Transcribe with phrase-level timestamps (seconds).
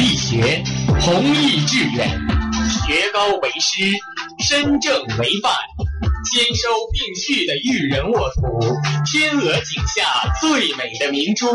[0.00, 0.64] 力学，
[0.98, 2.08] 弘毅致远，
[2.86, 3.84] 学高为师，
[4.38, 5.52] 身正为范，
[6.32, 8.40] 兼收并蓄的育人沃土，
[9.04, 11.46] 天鹅颈下最美的明珠，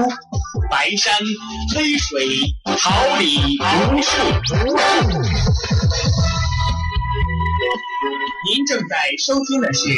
[0.70, 1.12] 白山
[1.74, 2.40] 黑水，
[2.78, 4.12] 桃李无数。
[8.48, 9.90] 您正在收听的是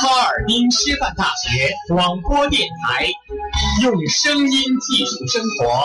[0.00, 3.08] 哈尔滨师范大学广播电台，
[3.82, 5.84] 用声音技术生活，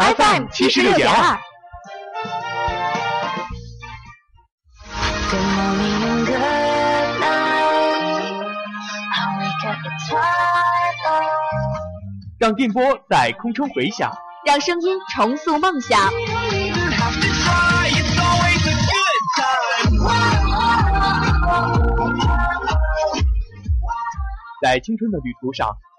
[0.00, 1.38] FM 七十六点二。
[12.38, 14.10] 让电波在空中回响，
[14.46, 16.00] 让声音重塑梦想。
[24.62, 25.68] 在青春的旅途上，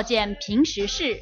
[0.00, 1.18] 笔锋墨见平时事，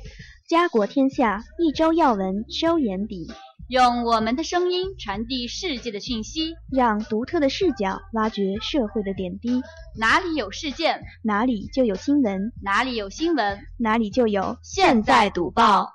[0.48, 3.26] 家国天下，一周要闻收眼底，
[3.68, 6.54] 用我们的声音传递世界的讯息。
[6.70, 9.62] 让独特的视角挖掘社会的点滴。
[9.98, 15.92] 哪里有事件，哪里就有新闻，哪里有新闻，哪里就有现在读报。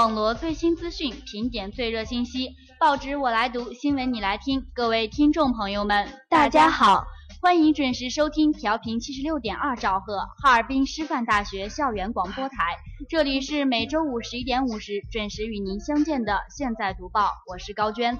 [0.00, 4.64] 网罗最新资讯，评点最热信息，报纸我来读，新闻你来听。
[4.72, 7.04] 各位听众朋友们，大家好，
[7.42, 12.76] 欢迎准时收听调频七十六点二兆赫哈尔滨师范大学校园广播台，
[13.08, 18.18] 这里是每周五十一点五十准时与您相见的《现在读报》，我是高娟。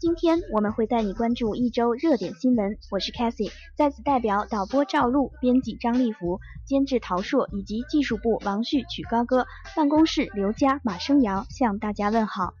[0.00, 9.46] 今天我们会带你关注一周热点新闻，我是 Cassie，在此代表导播赵璐、编辑张立福、监制陶硕以及技术部王旭、曲高歌、
[9.76, 12.54] 办公室刘佳、马生瑶向大家问好。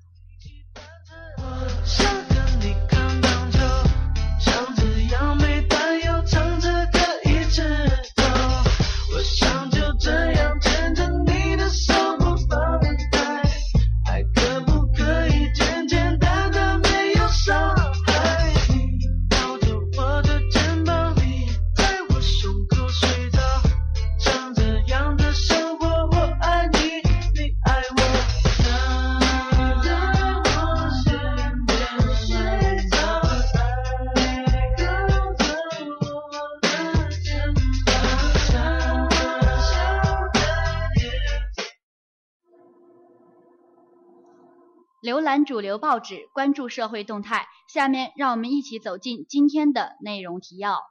[45.22, 47.46] 览主流报纸，关注社会动态。
[47.68, 50.82] 下面让我们一起走进今天的内容提要。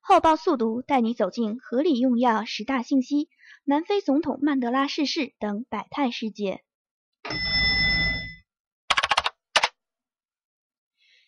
[0.00, 3.28] 后报速读带你走进合理用药十大信息、
[3.64, 6.64] 南非总统曼德拉逝世等百态世界。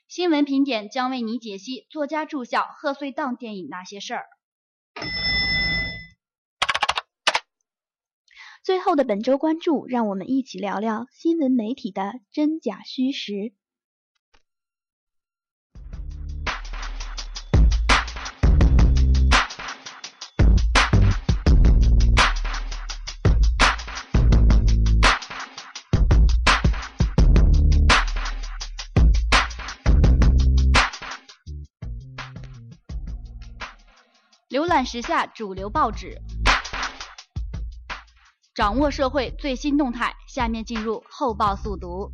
[0.09, 4.25] 新闻评点将为你解析作家住校贺岁档电影那些事儿。
[8.63, 13.53] 最后的本周关注，让我们一起聊聊新闻媒体的真假虚实。
[34.51, 36.21] 浏览时下主流报纸。
[38.61, 42.13] 掌握社会最新动态，下面进入后报速读。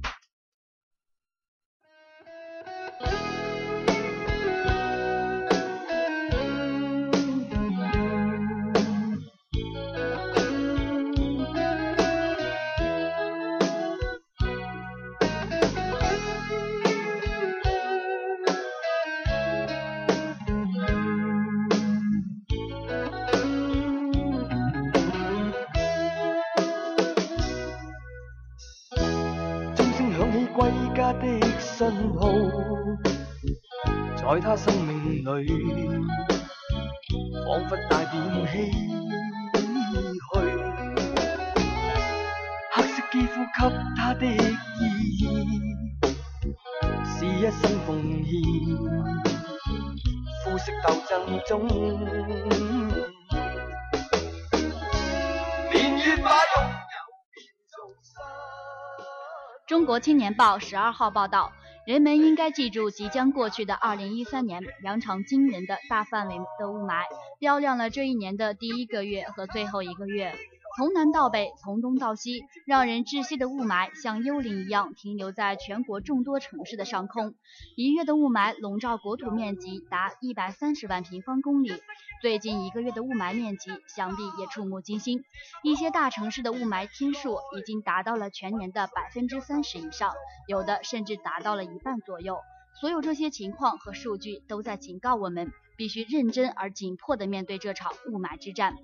[59.99, 61.53] 青年报十二号报道。
[61.87, 67.05] 人们应该记住，即将过去的二零一三年，两场惊人的大范围的雾霾，
[67.39, 70.35] 标亮了这一年的第一个月和最后一个月。
[70.77, 77.33] 从南到北，从东到西，让人窒息的雾霾像幽灵一样停留在全国众多城市的上空。
[77.77, 81.73] 一月的雾霾笼罩国土面积达一百三十万平方公里，
[82.21, 85.25] 最近一个月的雾霾面积想必也触目惊心。
[85.63, 90.13] 一些大城市的雾霾天数已经达到了全年的百分之三十以上，
[90.47, 92.37] 有的甚至达到了一半左右。
[92.79, 95.51] 所有这些情况和数据都在警告我们。
[95.77, 98.75] 必须认真而紧迫地面对这场雾霾之战。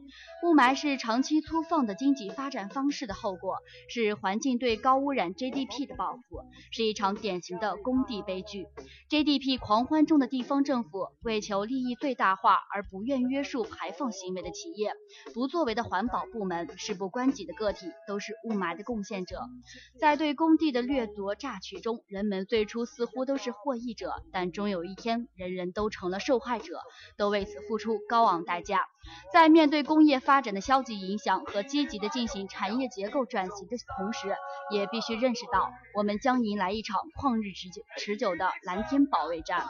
[0.43, 3.59] 雾霾是长期粗放的经济发展方式的后果，
[3.89, 8.67] 是环境对高污染 GDP 的报复，是一场典型的工地悲剧。
[9.09, 14.93] GDP 狂欢中的地方政府，为求利益最大化而不愿约束排放行为的企业，
[15.33, 19.41] 不作为的环保部门，事不关己的个体，都是雾霾的贡献者。
[19.99, 26.82] 在对工地的掠夺榨取中，人们最初似乎都是获益者，但终有一天，人人都成了受害者。
[27.17, 28.81] 都为此付出高昂代价。
[29.33, 34.35] 在面对工业发展的消极影响和积极的进行产业结构转型的同时，
[34.71, 39.67] 也必须认识到，我们将迎来一场旷日持久、持久的蓝天保卫战。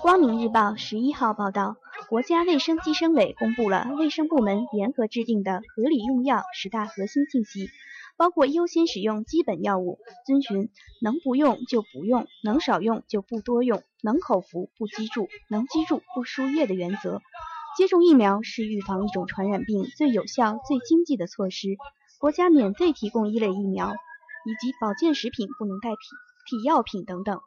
[0.00, 1.76] 光明日报十一号报道，
[2.08, 7.70] 国家卫生计生委公布了卫生部门联合制定的合理用药十大核心信息。
[8.18, 10.70] 包括优先使用基本药物，遵循
[11.02, 17.20] 能不用就不用，能少用就不多用，能口服不积注，能积注不输液的原则。
[17.76, 21.76] 接种疫苗是预防一种传染病最有效、最经济的措施。
[22.20, 25.96] 国家免费提供一类疫苗，以及保健食品不能代替
[26.48, 27.40] 替药品等等。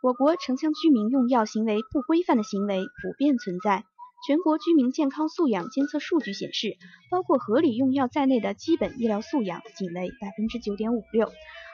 [0.00, 3.84] 我国城乡居民用药行为不规范的行为普遍存在。
[4.26, 6.76] 全国居民健康素养监测数据显示，
[7.10, 11.32] 包括合理用药在内的基本医疗素养仅为百分之九点五六，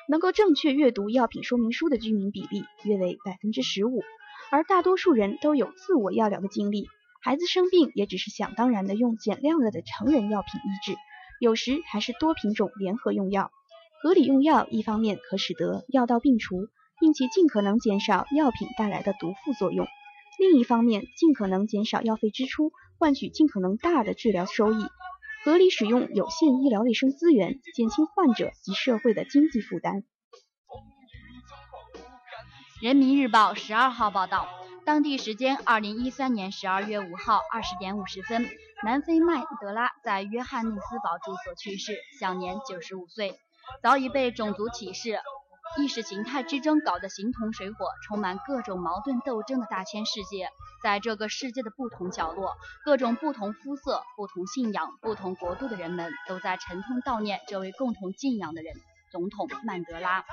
[0.09, 4.03] 能够正确阅读药品说明书的居民比例约为百分之十五，
[4.53, 6.87] 而大多数人都有自我药疗的经历，
[7.23, 10.99] 孩子生病也只是想当然的用减量了的成人药品医治，
[11.41, 13.51] 有时还是多品种联合用药。
[14.03, 16.69] 合理用药一方面可使得药到病除，
[17.01, 19.87] 并且尽可能减少药品带来的毒副作用。
[20.39, 24.85] 另一方面，尽可能减少药费支出，换取尽可能大的治疗收益；
[25.47, 30.05] 合理使用有限医疗卫生资源，减轻患者及社会的经济负担。
[32.83, 34.49] 人民日报十二号报道，
[34.85, 38.51] 当地时间二零一三年十二月五号二十点五十分，
[38.83, 43.39] 南非曼德拉在约翰内斯堡住所去世，享年九十五岁。
[43.85, 45.21] 早已被种族歧视。
[45.79, 50.49] 意识形态之争搞得形同水火，充满各种矛盾斗争的大千世界，
[50.83, 58.75] 在这个世界的不同角落，各种不同肤色、不同信仰、不同国度的人们都在沉痛悼念这位共同敬仰的人——
[59.13, 60.25] 总统曼德拉。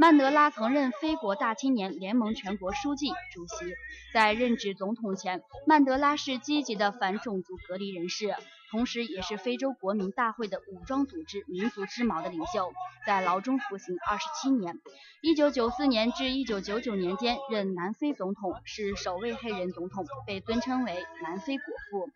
[0.00, 3.74] 曼德拉曾任非国大青年联盟全国书记、主席。
[4.14, 8.32] 在任职总统前，曼德拉是积极的反种族隔离人士。
[8.70, 12.70] 同时，也是非洲国民大会的武装组织“民族之矛”的领袖，
[13.06, 14.78] 在牢中服刑二十七年。
[15.22, 22.10] 一九九四年至一九九九年间任南非总统，是首位黑人总统，被尊称为“南非国父”。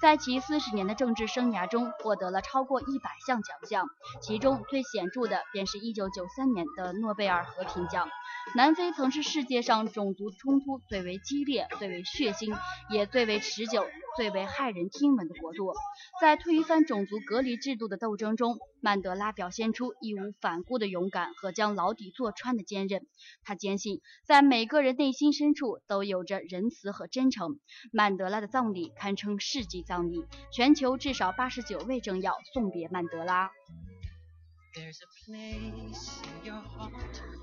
[0.00, 3.86] 在其四十年的政治生涯中，获得了超过一百项奖项，
[4.22, 8.08] 其中最显著的便是一九九三年的诺贝尔和平奖。
[8.54, 12.56] 南非曾是世界上种族冲突最为激烈、最为血腥、
[12.88, 13.86] 也最为持久、
[14.16, 15.74] 最为骇人听闻的国度。
[16.20, 23.06] 在推翻种族隔离制度的斗争中，曼德拉表现出义无反顾的勇敢和将牢底坐穿的坚韧。
[23.42, 27.58] 他坚信，在每个人内心深处都有着仁慈和真诚。
[27.92, 33.50] 曼德拉的葬礼堪称世纪葬礼，全球至少八十九位政要送别曼德拉。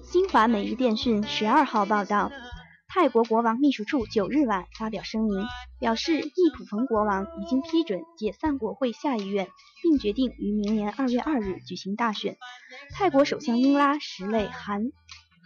[0.03, 2.31] 新华每日电讯十二号报道，
[2.95, 5.45] 泰国国王秘书处九日晚发表声明，
[5.81, 9.49] 表示易普冯国王已经批准解散国会下议院，
[9.83, 12.37] 并决定于明年二月二日举行大选。
[12.93, 14.93] 泰国首相英拉什泪含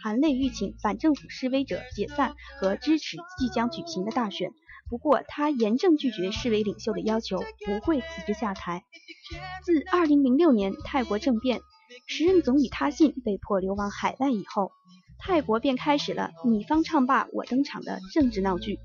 [0.00, 4.52] 含泪欲请反政府示威者解散和支持即将举行的大选。
[4.88, 8.84] 不过，他严正拒绝示威领袖的要求，不会辞职下台。
[9.64, 11.60] 自二零零六年泰国政变。
[12.06, 14.70] 时任总理他信被迫流亡海外以后，
[15.22, 18.78] 泰国便开始了你方唱罢我登场的政治闹剧。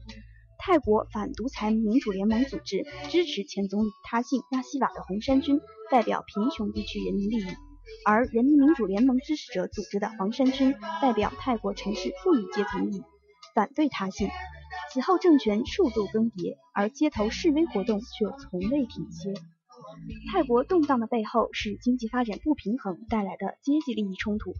[0.57, 5.59] 泰国反独裁民主联盟组织支持前总理他信纳西瓦的红衫军
[5.91, 7.45] 代表贫穷地区人民利益，
[8.05, 13.03] 而人民民主联盟支持者组织的黄衫军代表泰国城市富裕阶层利益，
[13.53, 14.29] 反对他信。
[14.91, 19.33] 此后政权数度更迭，而街头示威活动却从未停歇。
[20.31, 24.53] 泰国动荡的背后是经济发展不平衡带来的阶级利益冲突，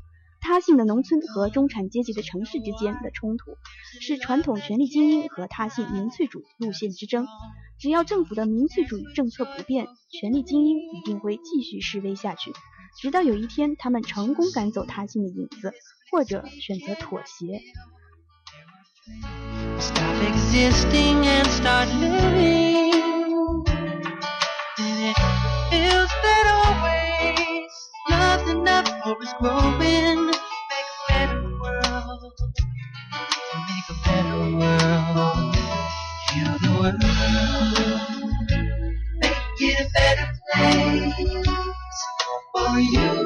[0.47, 3.57] 他性的农村和中产阶级的城市之间的冲突，
[3.99, 7.25] 是传统权力精英和他性民粹主义路线之争。
[7.79, 12.53] 只要政府的民粹主义政策不变，权力精英一定会继续示威下去，
[13.01, 15.73] 直到有一天他们成功赶走他性的影子，
[16.11, 17.59] 或者选择妥协。
[25.71, 27.73] feels better ways.
[28.09, 30.34] Nothing ever is growing.
[36.85, 37.03] World.
[39.21, 41.29] Make it a better place
[42.53, 43.24] for you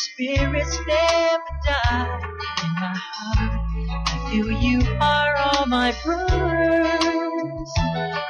[0.00, 2.20] spirits never die.
[2.64, 3.52] In my heart,
[4.06, 7.70] I feel you are all my brothers.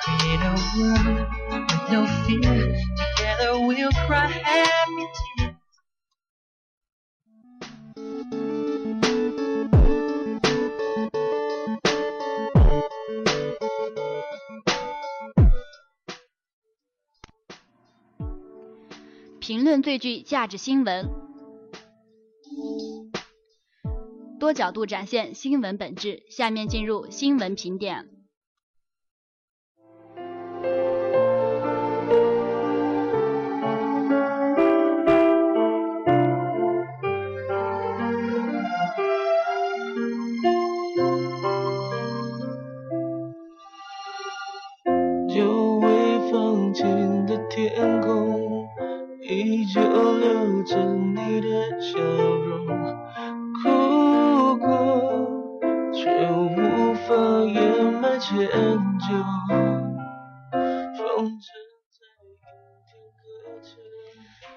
[0.05, 2.75] Create a world with no fear.
[3.17, 5.55] Together we'll cry happy tears.
[19.41, 21.11] 评论最具价值新闻，
[24.53, 26.23] 角度展现新闻本质。
[26.31, 28.20] 下面进入新闻评点。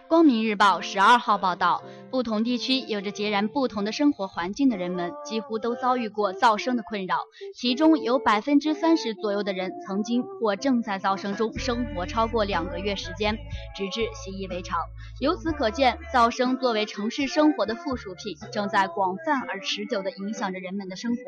[0.09, 1.81] 光明日报十二号报道，
[2.11, 7.17] 不同地区有着截然不同的生活环境的人们，几乎都遭遇过噪声的困扰。
[7.55, 13.39] 其中有百分之三十左右的人曾经或正在噪声中生活超过两个月时间，
[13.75, 14.77] 直至习以为常。
[15.19, 21.21] 由此可见，噪声作为城市生活的附属品，正在广泛而持久地影响着人们的生活。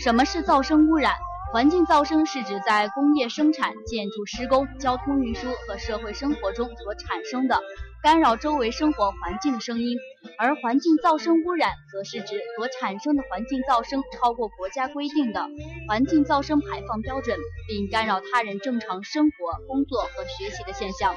[0.00, 1.14] 什么是噪声污染？
[1.52, 7.60] 环境噪声是指在工业生产、建筑施工、交通运输和社会生活中所产生的
[8.02, 9.96] 干扰周围生活环境的声音，
[10.38, 15.48] 而环境噪声污染则是指所产生的环境噪声超过国家规定的
[15.88, 17.38] 环境噪声排放标准，
[17.68, 21.14] 并干扰他人正常生活、工作和学习的现象。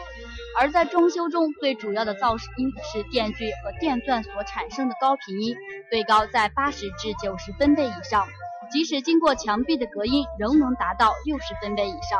[0.60, 5.58] 而在装修中最主要的噪音是电锯和电钻所产生的高频音，
[5.90, 8.28] 最高在八十至九十分贝以上。
[8.72, 12.20] 即使经过墙壁的隔音，仍能达到六十分贝以上。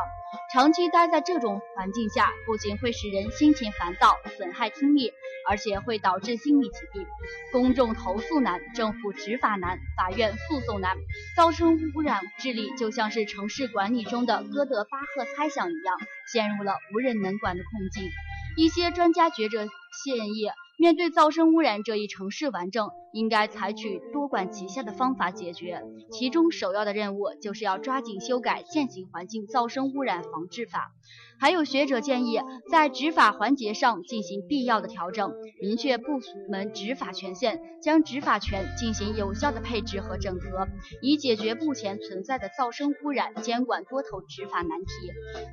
[0.52, 5.12] 长期待在这种环境下，不仅会使人心情烦躁、损害听力，
[5.48, 7.06] 而且会导致心理疾病。
[7.52, 10.96] 公众投诉难，政府执法难，法院诉讼难。
[11.36, 15.96] 噪声污染治理就像是城市管理中的哥德巴赫猜想一样，
[16.32, 18.10] 陷入了无人能管的困境。
[18.56, 19.66] 一些专家学者
[20.04, 20.50] 建议。
[20.78, 25.82] 面对噪声污染这一城市顽症，应该采取多管齐下的方法解决。
[26.10, 30.92] 其中首要的任务就是要抓紧修改现行环境噪声污染防治法。
[31.38, 32.38] 还有学者建议，
[32.70, 40.68] 在执法环节上进行必要的调整，明确部门执法权限，将执法权进行有效的配置和整合，
[41.00, 44.92] 以解决目前存在的噪声污染监管多头执法难题。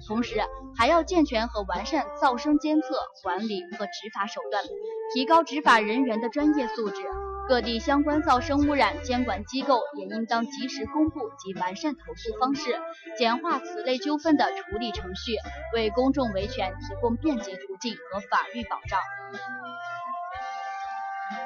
[0.05, 0.41] 同时，
[0.75, 2.87] 还要健全和完善噪声监测、
[3.23, 4.61] 管理和执法手段，
[5.13, 7.01] 提高执法人员的专业素质。
[7.47, 12.77] 各地相关噪声污染监管机构也应当及时公布及完善投诉方式，
[13.17, 15.37] 简化此类纠纷的处理程序，
[15.73, 18.99] 为公众维权提供便捷途径和法律保障。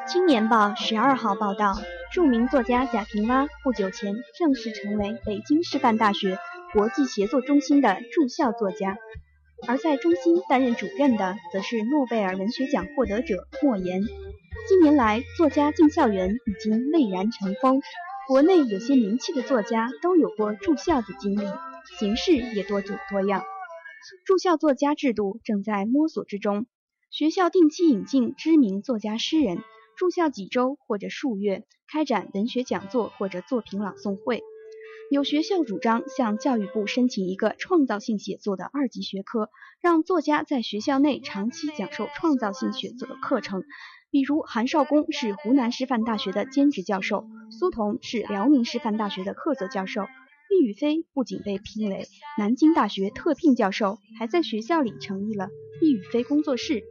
[0.07, 1.75] 青年报十二号报道，
[2.11, 6.39] 著名作家贾平凹不久前正式成为北京师范大学
[6.73, 8.97] 国际协作中心的驻校作家，
[9.67, 14.01] 而在中心担任主任的，则是诺贝尔文学奖获得者莫言。
[14.71, 17.81] 近年来，作家进校园已经蔚然成风。
[18.25, 21.45] 国内有些名气的作家都有过住校的经历，
[21.99, 23.43] 形式也多种多样。
[24.25, 26.67] 住校作家制度正在摸索之中，
[27.09, 29.57] 学校定期引进知名作家诗人，
[29.97, 34.41] 住校几周或者数月，开展文学讲座或者作品朗诵会。
[35.09, 39.49] 有学校主张向教育部申请一个创造性写作的二级学科，
[39.81, 43.65] 让作家在学校内长期讲授创造性写作的课程。
[44.11, 50.01] 比如韩少功是湖南师范大学的兼职教授，苏童是辽宁师范大学的客座教授，
[50.49, 52.05] 毕宇飞不仅被聘为
[52.37, 55.47] 南京大学特聘教授，还在学校里成立了
[55.79, 56.83] 毕宇飞工作室。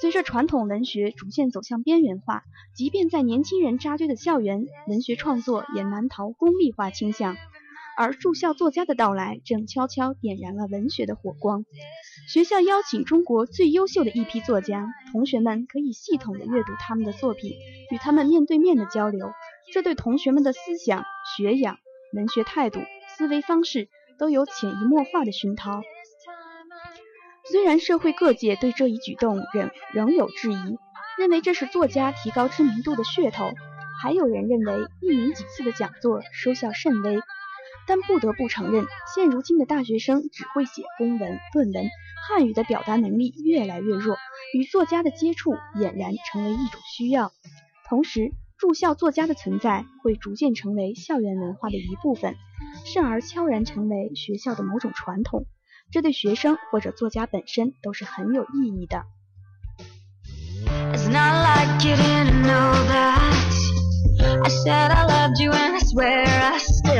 [0.00, 2.42] 随着传统文学逐渐走向边缘化，
[2.74, 7.36] 即便在年轻人扎堆的校园，文学创作也难逃功利化倾向。
[7.96, 11.64] 而住校作家的到来，正悄悄点燃了文学的火光。
[12.32, 17.52] 学校邀请中国最优秀的一批作家，同学们可以系统的阅读他们的作品，
[17.90, 19.32] 与他们面对面的交流。
[19.72, 21.04] 这对同学们的思想、
[21.36, 21.78] 学养、
[22.14, 25.82] 文学态度、思维方式都有潜移默化的熏陶。
[27.50, 30.78] 虽然社会各界对这一举动仍仍有质疑，
[31.18, 33.50] 认为这是作家提高知名度的噱头，
[34.02, 37.20] 还有人认为一年几次的讲座收效甚微。
[37.90, 41.90] 但不得不承认，现如今的大学生只会写公文、论文，
[42.22, 44.16] 汉语的表达能力越来越弱，
[44.54, 47.32] 与作家的接触俨然成为一种需要。
[47.88, 52.36] 同时，住校作家的存在会逐渐成为校园文化的一部分，
[52.84, 55.46] 甚而悄然成为学校的某种传统。
[55.90, 59.02] 这对学生或者作家本身都是很有意义的。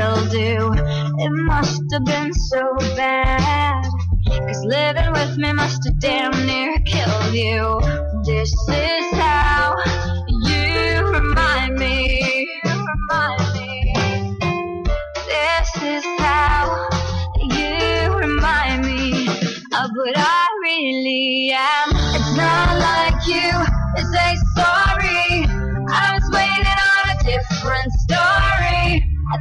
[0.01, 0.73] Do.
[0.73, 3.85] It must have been so bad.
[4.25, 7.79] Cause living with me must have damn near killed you.
[8.25, 9.75] This is how
[10.27, 12.47] you remind me.
[12.65, 13.93] You remind me.
[15.27, 16.89] This is how
[17.39, 21.89] you remind me of what I really am.
[22.15, 24.80] It's not like you it's a sorry.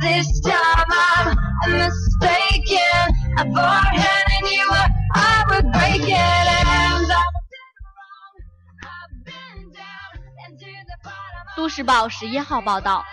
[0.00, 1.36] This time I'm
[1.76, 3.04] mistaken.
[3.36, 6.16] I thought handing you up, I would break it.
[6.16, 7.22] And I
[8.82, 10.12] I've been down
[10.46, 11.44] and to the bottom.
[11.54, 13.04] 都市报十一号报道，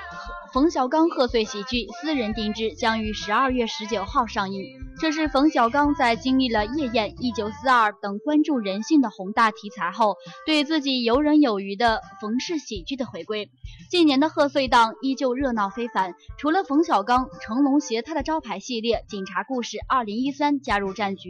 [0.54, 4.87] 冯小刚贺岁喜剧《私人定制》将于十二月十九号上映。
[5.00, 13.52] 这是冯小刚在经历了《夜宴》《一九四二》等关注人性的宏大题材后，对自己游刃有余的冯氏喜剧的回归。
[13.92, 21.30] 近年的贺岁档依旧热闹非凡，除了冯小刚，成龙携他的招牌系列《警察故事二零一三》加入战局，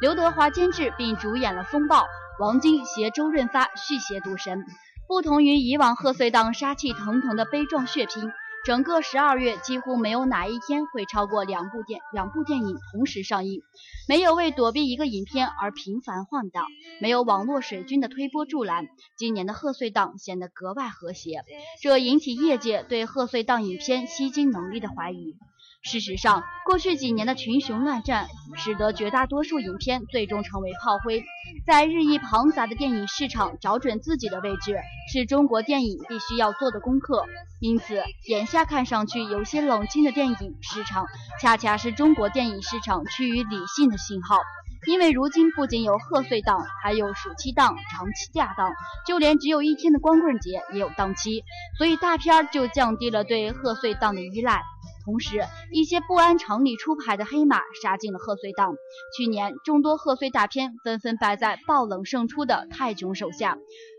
[0.00, 2.00] 刘德华监制并主演了《风暴》，
[2.40, 4.58] 王晶携周润发续写《赌神》。
[5.06, 8.32] 不同于以往贺岁档杀气腾腾的悲壮血拼，
[8.66, 13.62] 整个十二月几乎没有哪一天会超过两部电两部电影同时上映，
[14.08, 16.66] 没有为躲避一个影片而频繁换档，
[17.00, 21.44] 没有网络水军的推波助澜，今年的贺岁档显得格外和谐，
[21.80, 25.36] 这引起业界对贺岁档影片吸金能力的怀疑。
[25.82, 28.26] 事实上，过去几年的群雄乱战，
[28.56, 31.24] 使得绝大多数影片最终成为炮灰。
[31.66, 34.78] 在日益庞杂的电影市场找准自己的位置，
[35.12, 37.24] 是中国电影必须要做的功课。
[37.60, 41.06] 因此，眼下看上去有些冷清的电影市场，
[41.40, 44.38] 恰恰是中国电影市场趋于理性的信号。
[44.86, 48.72] 因为如今不仅有贺岁档，还有暑期档、长期假档，
[49.04, 51.42] 就连只有一天的光棍节也有档期，
[51.76, 54.62] 所以大片就降低了对贺岁档的依赖。
[55.04, 58.74] 同时，一些不按常理出牌的黑马杀进了贺岁档。
[59.16, 63.58] 去年，众多贺岁大片纷纷败在爆冷胜出的泰囧手下，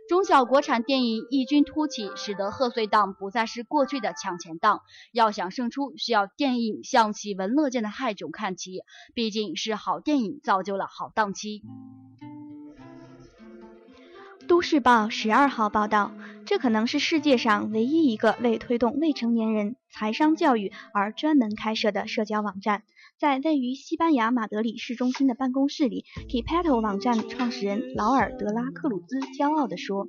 [0.10, 4.82] 中小国产电影异军突起，使得贺岁档不再是过去的抢钱档。
[5.12, 8.82] 要想胜出，需要电影向喜闻乐见的泰囧看齐，
[9.14, 11.62] 毕竟是好电影造就了好档期。
[14.48, 16.14] 都市报十二号报道，
[16.46, 22.84] 这可能是世界上唯一一个为推动未成年人财商教育而专门开设的社交网站。
[23.20, 30.08] 在位于西班牙马德里市中心的办公室里，Kepato 网站创始人劳尔·德拉克鲁兹骄傲地说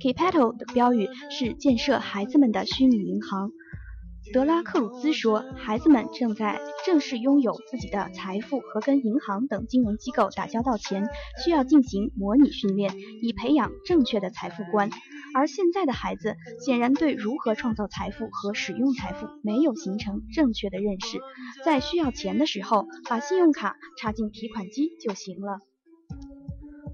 [0.00, 3.50] ：“Kepato 的标语是建设孩子们的虚拟银行。”
[4.32, 11.08] 德拉克鲁兹说：“孩子们正在正式拥有自己的财富和跟银行等金融机构打交道前，
[11.44, 14.88] 需要进行模拟训练，以培养正确的财富观。
[15.34, 21.18] 而现在的孩子显然对如何创造财富和使用财富没有形成正确的认识，
[21.64, 25.58] 在需要钱的时候，把信用卡插进提款机就行了。”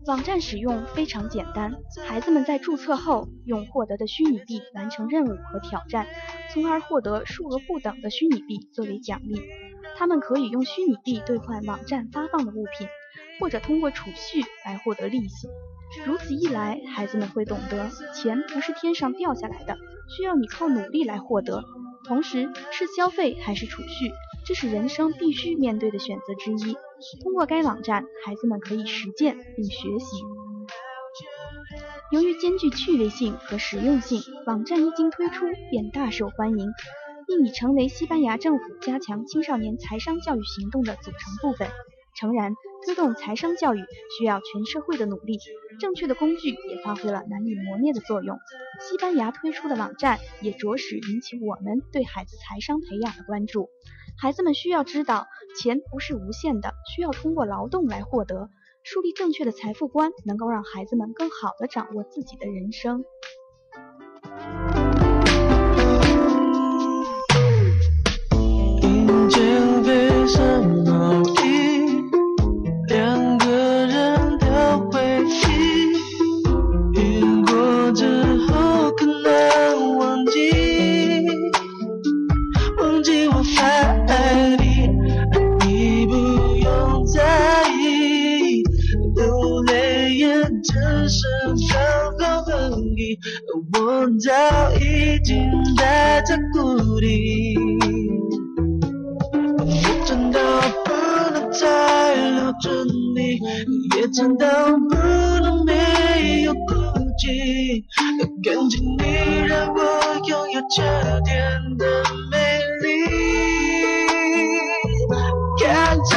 [0.06, 1.74] 网站使用非常简单，
[2.06, 6.06] 孩子们在注册后用获得的虚拟币完成任务和挑战，
[6.52, 9.42] 从而获得数额不等的虚拟币作为奖励。
[9.96, 12.86] 他们可以用虚拟币兑换网站发放的物品，
[13.40, 15.48] 或者通过储蓄来获得利息。
[16.06, 19.76] 如此一来，孩子们会懂得钱不是天上掉下来的，
[20.16, 21.64] 需要你靠努力来获得。
[22.06, 24.12] 同时，是消费还是储蓄，
[24.46, 26.76] 这是人生必须面对的选择之一。
[27.20, 30.22] 通过该网站，孩子们可以实践并学习。
[32.12, 36.70] 由于兼具趣味性和实用性，网站一经推出便大受欢迎，
[37.26, 41.68] 并已成为西班牙政府加强青少年财商教育行动的组成部分。
[42.14, 42.54] 诚然，
[42.84, 43.84] 推动财商教育
[44.16, 45.38] 需要全社会的努力，
[45.80, 48.38] 正确的工具也发挥了难以磨灭的作用。
[48.80, 53.68] 西班牙推出的网站也着实引起我们对孩子财商培养的关注。
[54.18, 55.26] 孩子们需要知道，
[55.60, 58.48] 钱不是无限的，需要通过劳动来获得。
[58.82, 63.04] 树立正确的财富观，能够让孩子们更好地掌握自己的人生。
[93.54, 97.54] 我早已经待在谷底。
[99.58, 99.64] 我
[100.04, 100.38] 真的
[100.84, 100.90] 不
[101.32, 102.70] 能再留住
[103.14, 103.38] 你，
[103.96, 104.46] 也真的
[104.90, 104.94] 不
[105.42, 106.58] 能没有顾
[107.18, 107.84] 忌。
[108.42, 109.02] 感激你
[109.46, 109.78] 让我
[110.26, 110.82] 拥有秋
[111.24, 111.86] 天的
[112.30, 112.36] 美
[112.82, 112.86] 丽，
[115.58, 116.10] 看着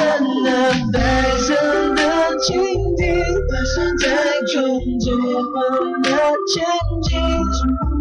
[0.44, 0.48] 那
[0.92, 0.98] 白
[1.38, 1.48] 色
[1.96, 2.02] 的
[2.40, 2.48] 蜻
[3.72, 4.08] 是，在
[4.52, 4.58] 空
[5.00, 5.54] 中缓
[6.02, 6.12] 慢
[6.48, 6.66] 前
[7.04, 7.08] 进，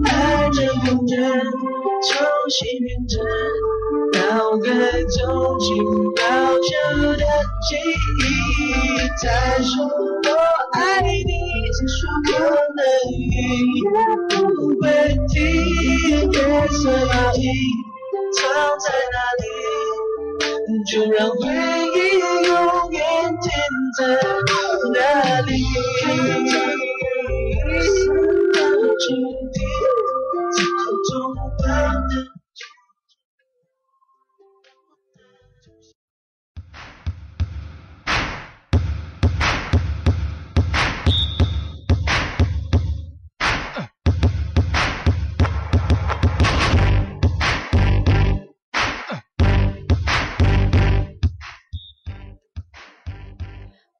[0.06, 1.12] 爱着风筝，
[2.08, 2.10] 重
[2.48, 3.12] 新编织。
[4.14, 4.18] 脑
[4.64, 4.66] 海
[5.02, 5.18] 中
[5.58, 5.66] 紧
[6.16, 6.22] 抱
[6.56, 6.70] 着
[7.16, 7.24] 的
[7.68, 7.76] 记
[8.24, 8.26] 忆，
[9.22, 9.26] 再
[9.62, 10.28] 说我
[10.72, 11.12] 爱你，
[11.74, 12.28] 再说可
[12.76, 12.80] 能
[13.12, 13.20] 语
[13.84, 13.86] 也
[14.30, 14.36] 不
[14.80, 14.82] 会
[15.28, 15.36] 停。
[16.32, 16.36] 夜
[16.68, 17.44] 色摇曳，
[18.32, 18.40] 藏
[18.80, 19.44] 在哪里？
[20.90, 21.96] 就让回忆
[22.46, 22.52] 永
[22.92, 23.00] 远
[23.42, 23.50] 停
[23.96, 24.00] 在
[24.94, 24.96] 那
[25.42, 25.48] 里。
[26.04, 26.06] 黑
[27.80, 27.90] 色
[28.52, 28.56] 的
[28.98, 29.06] 蜻
[29.54, 29.56] 蜓，
[30.54, 31.10] 在空中
[31.58, 31.66] 缓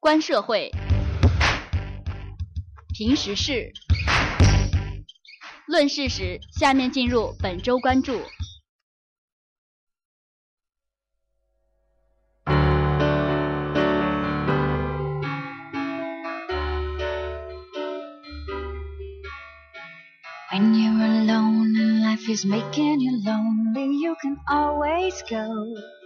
[0.09, 0.73] 观社会，
[2.95, 3.71] 评时事，
[5.67, 6.41] 论事实。
[6.59, 8.15] 下面进入本周关注。
[20.51, 25.98] When you're alone and life is making you lonely, you can always go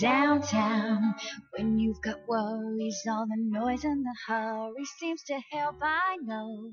[0.00, 1.14] downtown.
[1.56, 6.72] When you've got worries, all the noise and the hurry seems to help, I know.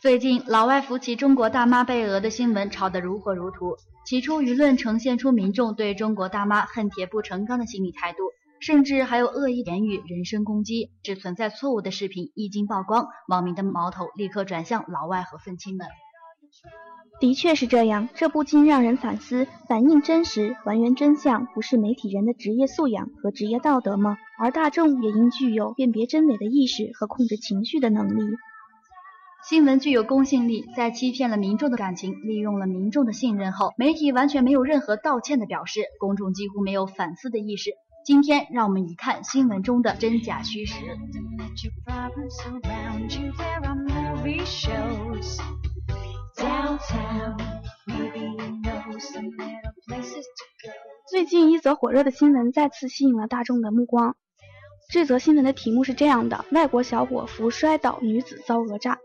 [0.00, 3.76] 最近，老外扶起中国大妈被讹的新闻炒得如火如荼。
[4.04, 8.18] 起初，舆论呈现出民众对中国大妈恨铁不成钢的心理态度，
[8.60, 10.90] 甚至还有恶意言语、人身攻击。
[11.02, 15.86] 只存在错误的视频一经曝光，网民的矛头立刻转向老外和愤青们。
[17.18, 24.18] 的确是这样，这不禁让人反思：反映真实、还原真相，不是媒体人的职业素养和职业道德吗？
[24.38, 28.22] 而大众也应具有辨别真伪的意识和控制情绪的能力。
[29.48, 37.70] 新闻具有公信力，在欺骗了民众的感情，利用了民众的信任后，媒体完全没有任何道歉的表示，公众几乎没有反思的意识。
[38.04, 40.74] 今天，让我们一看新闻中的真假虚实。
[51.08, 54.16] 最近一则火热的新闻再次吸引了大众的目光。
[54.90, 58.98] 这则新闻的题目是这样的：外国小伙扶摔倒女子遭讹诈。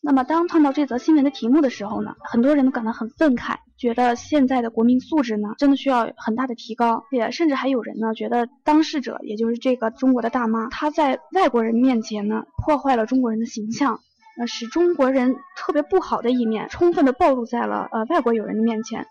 [0.00, 7.04] 那么，当看到这则新闻的题目的时候呢，很多人都感到很愤慨，觉得现在的国民素质呢，真的需要很大的提高。
[7.10, 14.00] 也甚至还有人呢，觉得当事者，也就是这个中国的大妈，她在外国人面前呢，破坏了中国人的形象，
[14.38, 19.06] 呃，使中国人特别不好的一面充分的暴露在了呃外国友人的面前。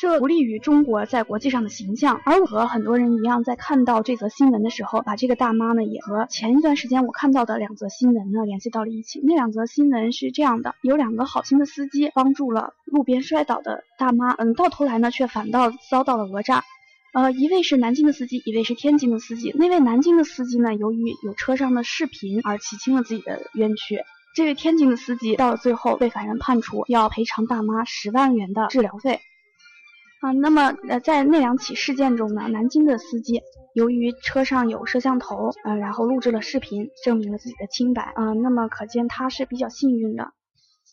[0.00, 2.20] 这不利于中国在国际上的形象。
[2.24, 9.20] 而我和很多人一样，在看到这则新闻的时候，把这个大妈呢也和前一段时间我看到的两则新闻呢联系到了一起。
[9.22, 16.64] 那两则新闻是这样的：有两个好心的司机帮助了路边摔倒的大妈，嗯，到头来呢却反倒遭到了讹诈。
[17.12, 19.52] 呃，一位是南京的司机，一位是天津的司机。
[19.54, 24.00] 那位南京的司机呢，由于有车上的视频而洗清了自己的冤屈。
[24.34, 29.20] 这位天津的司机到了最后被法院判处要赔偿大妈十万元的治疗费。
[30.20, 33.42] 啊，那么呃，在那两起事件中呢，南京的司机
[33.74, 40.32] 由于车上有摄像头，嗯，然后录制了视频，证明了自己的清白，啊、那么可见他是比较幸运的。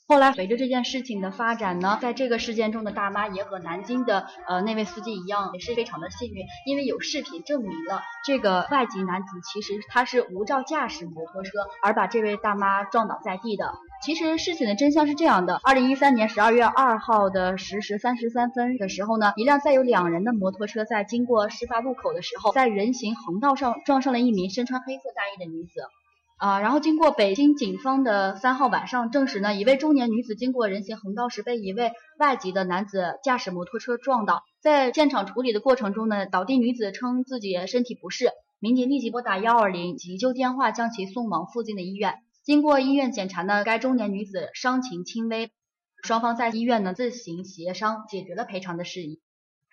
[0.10, 11.52] 后来随着这件事情的发展呢，在这个事件中的大妈也和南京的呃那位司机一样，也是非常的幸运，因为有视频证明了这个外籍男子其实他是无照驾驶摩托车，
[11.84, 13.72] 而把这位大妈撞倒在地的。
[14.04, 25.84] 其实事情的真相是这样的：二零一三年十二月二号的十时三十三分的时候呢，一辆载有两人的摩托车在经过事发路口的时候，在人行横道上撞上了一名身穿黑色大衣的女子。
[26.39, 42.15] 啊，然后经过北京警方的三号晚上证实呢，一位中年女子经过人行横道时被一位外籍的男子驾驶摩托车撞倒，在现场处理的过程中呢，倒地女子称自己身体不适，民警立即拨打幺二零急救电话将其送往附近的医院。
[42.41, 45.52] 经过医院检查呢，该中年女子伤情轻微，
[46.04, 49.19] 双方在医院呢自行协商解决了赔偿的事宜。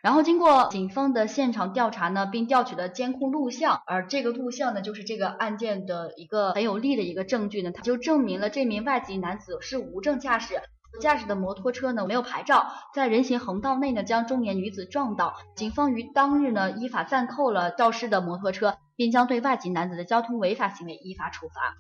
[0.07, 10.61] 然后经过警方的现场调查呢，并调取了监控录像，而这个录像呢，就是这个案件的一个很有力的一个证据呢，它就证明了这名外籍男子是无证驾驶，
[11.01, 15.35] 驾驶的摩托车呢没有牌照，在人行横道内呢将中年女子撞倒。
[15.57, 21.75] 警方于当日呢依法暂扣了肇事的摩托车，并将对外籍男子的交通违法行为依法处罚。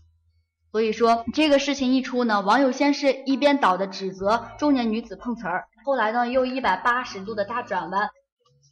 [0.72, 8.10] 所以说这个事情一出呢，网友先是一边倒的指责中年女子碰瓷儿，后来呢又一百八十度的大转弯，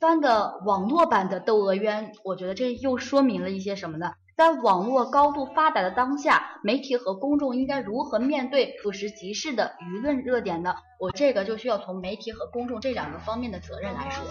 [0.00, 2.12] 翻个网络版的窦娥冤。
[2.24, 4.12] 我觉得这又说明了一些什么呢？
[4.36, 10.74] 在网络高度发达的当下，媒体和公众应该如何面对不时即事的舆论热点呢？
[10.98, 14.24] 我这个就需要从媒体和公众这两个方面的责任来说。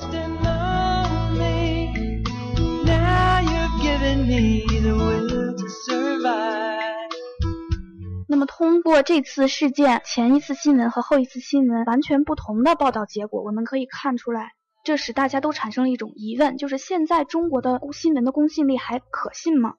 [8.28, 19.76] 那么，通过这次事件前一次新闻和后一次新闻完全不同的报道结果，我们可以看出来，这使大家都产生了一种疑问，就是现在中国的新闻的公信力还可信吗？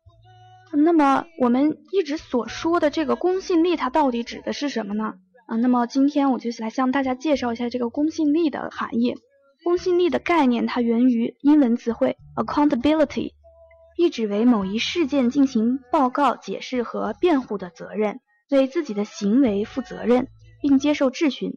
[0.73, 5.15] 那么，我们一直所说的这个公信力，它到底指的是什么呢？
[5.47, 9.15] 啊，那么今天我就来向大家介绍一下这个公信力的含义。
[9.63, 13.33] 公信力的概念，它源于英文词汇 accountability，
[13.97, 18.21] 意指为某一事件进行报告、解释和辩护的责任。
[18.51, 20.29] 为自己的行为负责任，
[20.61, 21.57] 并接受质询。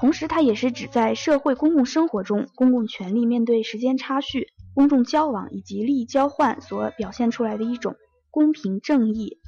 [0.00, 7.96] 同时，它也是指在社会公共生活中，公共权力面对时间差序、公众交往以及利益交换所表现出来的一种
[8.30, 9.38] 公平正义、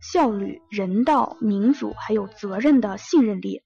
[0.00, 3.62] 效率、人道、民主还有责任的信任力。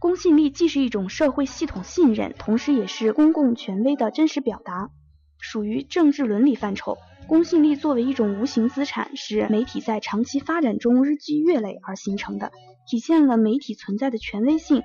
[0.00, 4.90] 公信力既是一种社会系统信任，同时也是公共权威的真实表达，
[5.38, 6.98] 属于政治伦理范畴。
[7.28, 12.50] 公信力作为一种无形资产，是媒体在长期发展中日积月累而形成的，
[12.90, 14.82] 体现了媒体存在的权威性，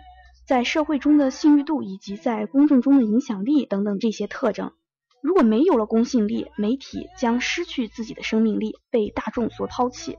[0.47, 4.71] 在社会中的信誉度以及在公众中的影响力等等这些特征。
[5.21, 10.17] 如果没有了公信力，媒体将失去自己的生命力，被大众所抛弃。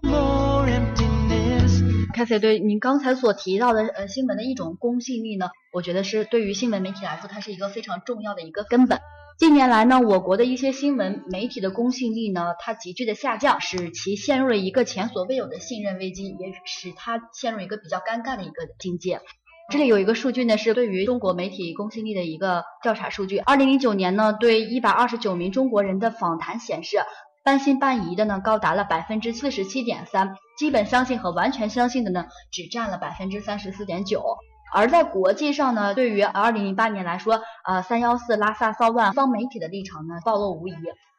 [2.12, 9.00] 凯西对您刚才所提到的呃新闻的一种公信力呢，我觉得是对于新闻媒体来说，它是一个非常重要的一个根本。
[9.38, 19.22] 近年来呢，我国的一些新闻媒体的公信力呢，它急剧的下降，使其陷入了一个前所未有的信任危机，也使它陷入一个比较尴尬的一个境界。
[19.70, 23.36] 这里有一个数据呢，是对于中国媒体公信力的一个调查数据。
[23.36, 26.96] 二零零九年呢，对一百二十九名中国人的访谈显示，
[27.44, 34.24] 半信半疑的呢高达了百分之四十七点三，基本相信和完全相信的呢只占了百分之三十四点九。
[34.72, 40.74] 而在国际上呢，对于二零零八年来说，呃，三幺四拉萨骚乱方媒体的立场呢暴露无遗。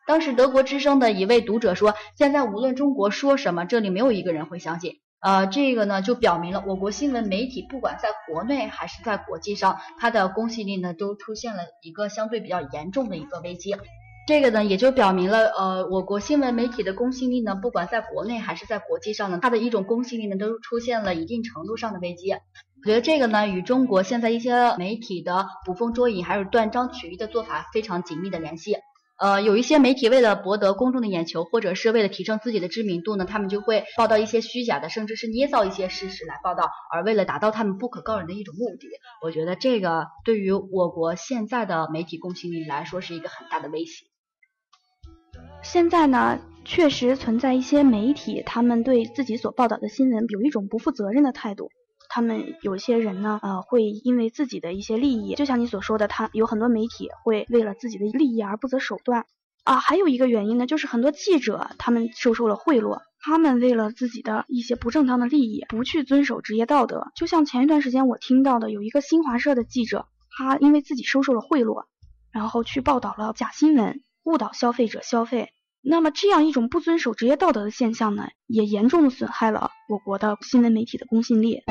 [0.08, 13.76] 当时德国之声的一位读者说：“现在无论中国说什么，这里没有一个人会相信。”呃，这个呢就表明了我国新闻媒体不管在国内还是在国际上，它的公信力呢都出现了一个相对比较严重的一个危机。
[14.28, 22.32] 这个呢也就表明了，呃，我国新闻媒体的公信力呢，不管在国内还是在国际上呢，它的一种公信力呢都出现了一定程度上的危机。
[22.32, 28.78] 我觉得这个呢，与中国现在一些媒体的捕风捉影，还有断章取义的做法非常紧密的联系。
[29.20, 38.88] 呃，有一些媒体为了博得公众的眼球，或者是为了提升自己的知名度呢，他们就会报道一些虚假的，甚至是捏造一些事实来报道，而为了达到他们不可告人的一种目的。
[39.22, 44.06] 我觉得这个对于我国现在的媒体公信力来说是一个很大的威胁。
[45.62, 51.70] 现在呢，确实存在一些媒体，他们对自己所报道的新闻有一种不负责任的态度。
[52.10, 59.26] 他们有些人呢，呃，会因为自己的一些利益，就像你所说的，他有很多媒体会为了自己的利益而不择手段
[59.64, 59.78] 啊。
[59.78, 67.12] 还有一个原因呢，就是很多记者他们收受了贿赂，他们为了自己的一些不正当的利益，不去遵守职业道德。
[67.16, 71.86] 就像前一段时间我听到的，有一个新华社的记者，他因为自己收受了贿赂，
[72.32, 75.52] 然后去报道了假新闻，误导消费者消费。
[75.90, 81.64] 那么这样一种不遵守职业道德的现象呢，也严重的损害了我国的新闻媒体的公信力。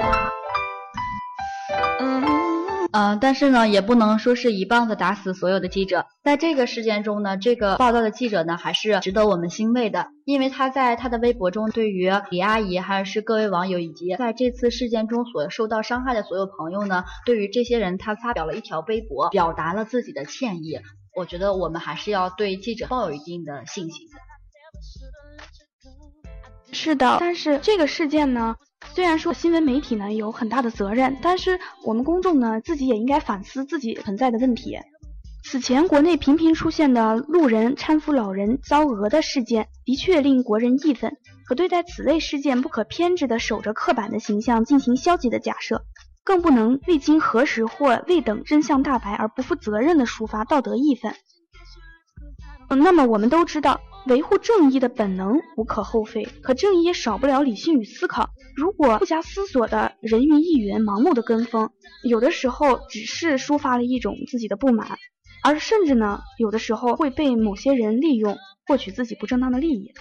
[2.91, 6.05] 嗯，但是呢，也不能说是一棒子打死所有的记者。
[6.25, 20.81] 在这个事件中呢，这个报道的记者呢，还是值得我们欣慰的，因为他在他的微博中，对于李阿姨，还是各位网友，以及在这次事件中所受到伤害的所有朋友呢，对于这些人，他发表了一条微博，表达了自己的歉意。
[21.19, 24.07] 我觉得我们还是要对记者抱有一定的信心。
[26.71, 28.55] 是的，但是这个事件呢，
[28.95, 34.79] 虽然说新闻媒体呢有很大的责任，但是我们公众呢自己也应该反思自己存在的问题。
[35.43, 41.17] 此前国内频频出现的路人搀扶老人遭讹的事件，的确令国人义愤。
[41.47, 45.83] 可对待此类事件，不可偏执的守着刻板的形象进行消极的假设。
[46.29, 51.15] 更不能未经核实或未等真相大白而不负责任的抒发道德义愤。
[52.69, 58.29] 那么我们都知道，维护正义的本能无可厚非，可正义也少不了理性与思考。
[58.55, 61.71] 如果不加思索的人云亦云、盲目的跟风，
[62.05, 64.99] 有的时候只是抒发了一种自己的不满，
[65.43, 68.37] 而甚至呢，有的时候会被某些人利用，
[68.67, 69.95] 获取自己不正当的利益。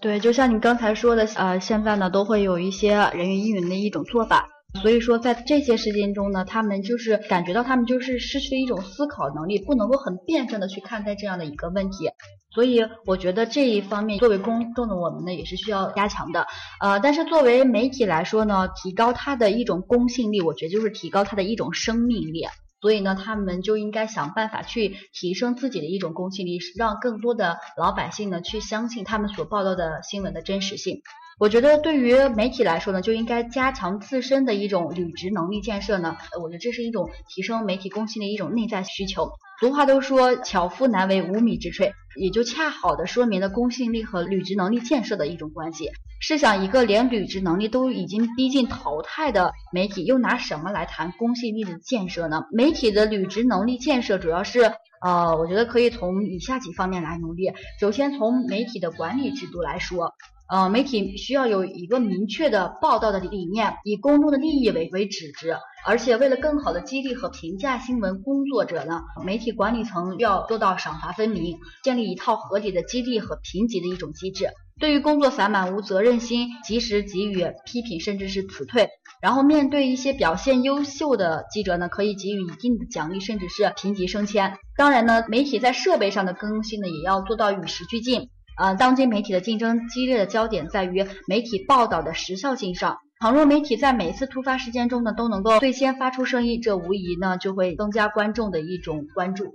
[0.00, 4.48] 对，就像你刚才说的，呃，现在呢，都会有一些人云亦云的一种做法。
[4.82, 12.08] 所以说，在这些事件中呢，他们就是感觉到他们就是失去了一种思考能力，不能够很辩证的去看待这样的一个问题。
[12.54, 16.46] 所以，我觉得这一方面作为公众的我们呢，也是需要加强的。
[16.80, 22.46] 呃，但是作为媒体来说呢，提高它的一种公信力，我觉得就是提高它的一种生命力。
[22.80, 31.02] 所以呢，他们就应该想办法去提升自己的一种公信力，让更多的老百姓呢去相信他们所报道的新闻的真实性。
[31.40, 36.18] 我觉得对于媒体来说呢，就应该加强自身的一种履职能力建设呢。
[36.38, 39.30] 我觉得这是一种提升媒体公信力的一种内在需求。
[39.58, 45.88] 俗话都说巧妇难为无米之炊，也就恰好的说明了公信力和履职能力建设的一种关系。
[46.20, 52.42] 试想，一个连履职能力都已经逼近淘汰的媒体，又拿什么来谈公信力的建设呢？
[52.52, 54.70] 媒体的履职能力建设主要是，
[55.02, 57.50] 呃，我觉得可以从以下几方面来努力。
[57.80, 60.12] 首先，从媒体的管理制度来说。
[60.50, 65.56] 呃，媒体需要有一个明确的报道的理念，以公众的利益为为旨旨。
[65.86, 74.48] 而且为了更好的激励和评价新闻工作者呢，媒体管理层要做到赏罚分明，建立一套合理的激励和评级的一种机制。
[74.80, 78.88] 对于工作散漫无责任心，及时给予批评甚至是辞退。
[79.22, 84.58] 然后面对一些表现优秀的记者呢，可以给予一定的奖励，甚至是评级升迁。
[84.76, 88.30] 当然呢，媒体在设备上的更新呢，也要做到与时俱进。
[88.60, 92.98] 呃，当今媒体的竞争激烈的焦点在于媒体报道的时效性上。
[93.18, 99.54] 倘若媒体在每次突发事件中呢都能够最先发出声音，这无疑呢就会增加观众的一种关注。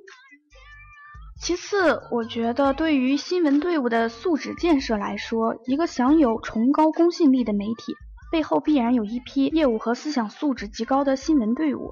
[1.40, 7.94] 其次，我觉得对于新闻队伍的素质建设来说，一个享有崇高公信力的媒体
[8.32, 11.92] 背后必然有一批业务和思想素质极高的新闻队伍，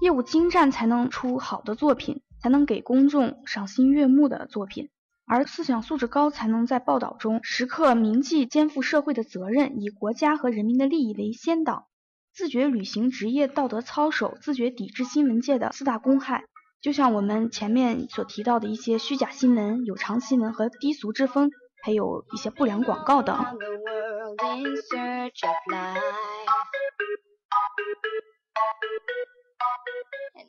[0.00, 4.88] 业务精湛才能出好的作品，才能给公众赏心悦目的作品。
[5.32, 11.86] 而思想素质高，才能在报道中时刻铭记肩负社会的责任，以国家和人民的利益为先导，
[12.34, 16.46] 自觉履行职业道德操守，自觉抵制新闻界的四大公害。
[16.80, 21.52] 就像我们前面所提到的一些虚假新闻、有偿新闻和低俗之风，
[21.84, 23.38] 还有一些不良广告等。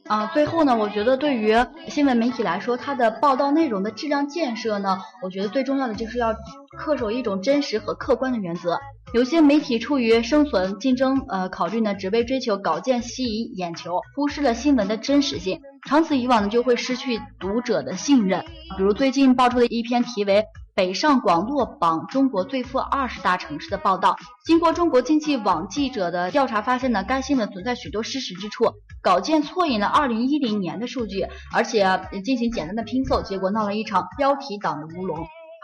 [0.05, 1.55] 啊，最后呢，我觉得对于
[1.87, 6.33] 新闻媒体来说，它的报道内容的质量建设呢，我觉得最重要的就是要
[6.79, 8.79] 恪守一种真实和客观的原则。
[9.13, 18.43] 有些媒体出于生存竞争呃考虑呢，只为追求稿件吸引眼球，忽视了新闻的真实性，长此以往呢，就会失去读者的信任。
[18.77, 20.45] 比如最近爆出的一篇题为。
[20.81, 28.65] 北上广落榜中国最富二十大城市的报道，经过中国经济网记者的调查发现呢，该新闻存在许多失实之处，
[28.99, 35.19] 稿件错引了二零一零年的数据，而且进行简单的拼凑，结果闹了一场标题党的乌龙。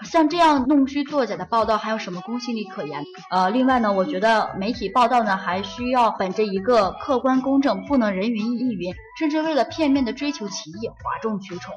[0.06, 3.04] 像这样弄虚作假的报道，还有什么公信力可言？
[3.32, 11.74] 呃，另外呢，我觉得媒体报道呢，还需要本着一个客观公正，不能人云亦云，甚至为了片面的追求歧义，哗众取宠。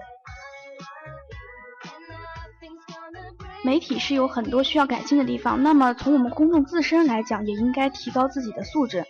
[3.62, 9.04] 媒体是有很多需要改进的地方，那么从我们公众自身来讲，也应该提高自己的素质。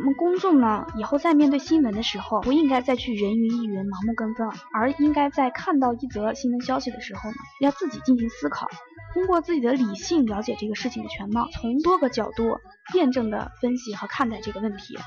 [0.00, 8.66] 我们公众呢，以后在面对新闻的时候，不应该再去人云亦云、盲目跟风，而应该在看到一则新闻消息的时候呢，要自己进行思考，
[9.14, 12.58] 通过自己的理性了解这个事情的全貌，从多个角度
[12.92, 14.98] 辩证的分析和看待这个问题，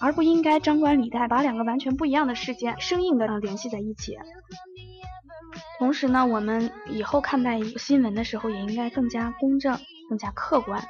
[0.00, 4.16] 而不应该张冠李戴，把两个完全不一样的事件生硬的联系在一起。
[5.78, 9.78] 同时呢，我们以后看待新闻的时候，也应该更加公正、
[10.08, 10.82] 更加客观。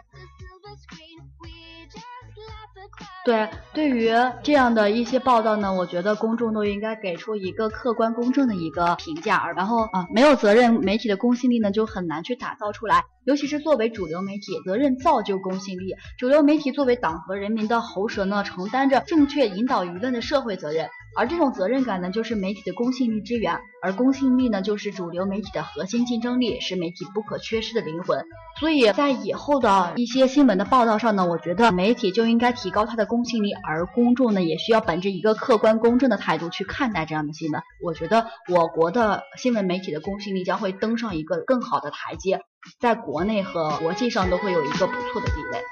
[3.22, 4.11] 对，对于
[4.42, 9.50] 这样的一些报道呢，我觉得公众都应该给出一个客观公正的一个评价。
[9.50, 13.04] 然后啊，没有责任媒体的公信力呢，就很难去打造出来。
[13.24, 15.94] 尤其是作为主流媒体，责任造就公信力。
[16.18, 20.88] 主流媒体作为党和人民的喉舌呢，承担着正确引导舆论的社会责任。
[21.16, 23.58] 而这种责任感呢，就是媒体的公信力之源。
[23.82, 28.24] 而公信力呢，就是主流媒体的核心竞争力，是媒体不可缺失的灵魂。
[28.58, 37.62] 所以在以后的一些新闻的报道上呢，我觉得媒体就应该提高它的公信力，而公众呢，也需要本着一个客观公正的态度去看待这样的新闻。
[37.82, 42.42] 我觉得我国的新闻媒体的公信力将会登上一个更好的台阶，
[42.78, 45.64] 在国内和国际上都会有一个不错的地位。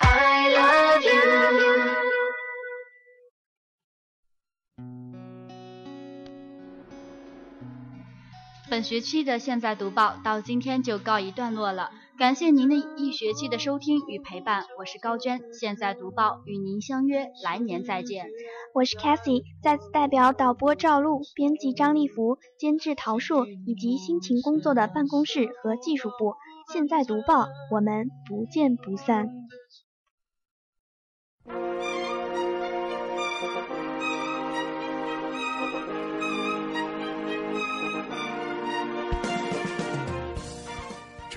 [0.00, 2.17] I love you.
[8.70, 18.26] 本学期的现在读报到今天就告一段落了，感谢您的一学期的收听与陪伴，我是高娟，现在读报与您相约来年再见。
[18.74, 26.34] 我是 Cathy，再次代表导播赵露、编辑张立福、监制陶硕以及辛勤工作的办公室和技术部，
[26.70, 29.30] 现在读报，我们不见不散。